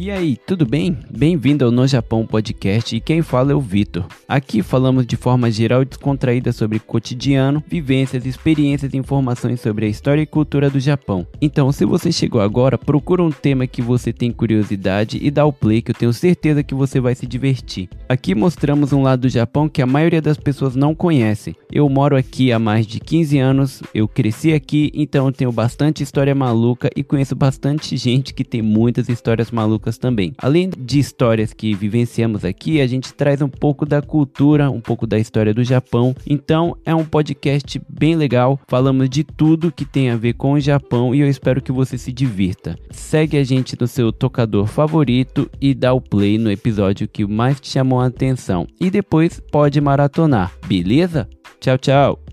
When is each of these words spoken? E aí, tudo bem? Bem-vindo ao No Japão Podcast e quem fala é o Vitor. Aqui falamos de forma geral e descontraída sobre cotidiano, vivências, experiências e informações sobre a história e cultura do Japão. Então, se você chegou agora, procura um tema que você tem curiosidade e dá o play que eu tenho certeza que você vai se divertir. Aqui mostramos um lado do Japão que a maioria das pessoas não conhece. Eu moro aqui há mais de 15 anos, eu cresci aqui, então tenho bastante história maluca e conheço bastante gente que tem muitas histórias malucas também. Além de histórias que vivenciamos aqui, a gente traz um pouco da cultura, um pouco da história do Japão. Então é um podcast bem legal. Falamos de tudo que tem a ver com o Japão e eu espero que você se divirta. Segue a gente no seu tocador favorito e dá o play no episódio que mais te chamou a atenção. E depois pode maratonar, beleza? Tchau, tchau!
E 0.00 0.12
aí, 0.12 0.36
tudo 0.36 0.64
bem? 0.64 0.96
Bem-vindo 1.10 1.64
ao 1.64 1.72
No 1.72 1.84
Japão 1.84 2.24
Podcast 2.24 2.94
e 2.94 3.00
quem 3.00 3.20
fala 3.20 3.50
é 3.50 3.54
o 3.56 3.60
Vitor. 3.60 4.06
Aqui 4.28 4.62
falamos 4.62 5.04
de 5.04 5.16
forma 5.16 5.50
geral 5.50 5.82
e 5.82 5.86
descontraída 5.86 6.52
sobre 6.52 6.78
cotidiano, 6.78 7.64
vivências, 7.66 8.24
experiências 8.24 8.94
e 8.94 8.96
informações 8.96 9.60
sobre 9.60 9.86
a 9.86 9.88
história 9.88 10.22
e 10.22 10.26
cultura 10.26 10.70
do 10.70 10.78
Japão. 10.78 11.26
Então, 11.40 11.72
se 11.72 11.84
você 11.84 12.12
chegou 12.12 12.40
agora, 12.40 12.78
procura 12.78 13.24
um 13.24 13.32
tema 13.32 13.66
que 13.66 13.82
você 13.82 14.12
tem 14.12 14.30
curiosidade 14.30 15.18
e 15.20 15.32
dá 15.32 15.44
o 15.44 15.52
play 15.52 15.82
que 15.82 15.90
eu 15.90 15.96
tenho 15.96 16.12
certeza 16.12 16.62
que 16.62 16.76
você 16.76 17.00
vai 17.00 17.16
se 17.16 17.26
divertir. 17.26 17.88
Aqui 18.08 18.36
mostramos 18.36 18.92
um 18.92 19.02
lado 19.02 19.22
do 19.22 19.28
Japão 19.28 19.68
que 19.68 19.82
a 19.82 19.86
maioria 19.86 20.22
das 20.22 20.36
pessoas 20.36 20.76
não 20.76 20.94
conhece. 20.94 21.56
Eu 21.72 21.88
moro 21.88 22.16
aqui 22.16 22.52
há 22.52 22.58
mais 22.60 22.86
de 22.86 23.00
15 23.00 23.38
anos, 23.40 23.82
eu 23.92 24.06
cresci 24.06 24.52
aqui, 24.52 24.92
então 24.94 25.32
tenho 25.32 25.50
bastante 25.50 26.04
história 26.04 26.36
maluca 26.36 26.88
e 26.94 27.02
conheço 27.02 27.34
bastante 27.34 27.96
gente 27.96 28.32
que 28.32 28.44
tem 28.44 28.62
muitas 28.62 29.08
histórias 29.08 29.50
malucas 29.50 29.87
também. 29.96 30.34
Além 30.36 30.68
de 30.76 30.98
histórias 30.98 31.52
que 31.52 31.74
vivenciamos 31.74 32.44
aqui, 32.44 32.80
a 32.80 32.86
gente 32.86 33.14
traz 33.14 33.40
um 33.40 33.48
pouco 33.48 33.86
da 33.86 34.02
cultura, 34.02 34.70
um 34.70 34.80
pouco 34.80 35.06
da 35.06 35.18
história 35.18 35.54
do 35.54 35.64
Japão. 35.64 36.14
Então 36.26 36.76
é 36.84 36.94
um 36.94 37.04
podcast 37.04 37.80
bem 37.88 38.16
legal. 38.16 38.60
Falamos 38.66 39.08
de 39.08 39.24
tudo 39.24 39.72
que 39.72 39.84
tem 39.84 40.10
a 40.10 40.16
ver 40.16 40.34
com 40.34 40.52
o 40.52 40.60
Japão 40.60 41.14
e 41.14 41.20
eu 41.20 41.28
espero 41.28 41.62
que 41.62 41.72
você 41.72 41.96
se 41.96 42.12
divirta. 42.12 42.76
Segue 42.90 43.38
a 43.38 43.44
gente 43.44 43.76
no 43.80 43.86
seu 43.86 44.12
tocador 44.12 44.66
favorito 44.66 45.48
e 45.60 45.72
dá 45.72 45.92
o 45.92 46.00
play 46.00 46.36
no 46.36 46.50
episódio 46.50 47.08
que 47.08 47.24
mais 47.24 47.60
te 47.60 47.70
chamou 47.70 48.00
a 48.00 48.06
atenção. 48.06 48.66
E 48.80 48.90
depois 48.90 49.40
pode 49.40 49.80
maratonar, 49.80 50.52
beleza? 50.66 51.28
Tchau, 51.60 51.78
tchau! 51.78 52.27